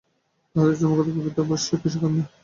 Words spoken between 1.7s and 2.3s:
কৃষিকর্মে।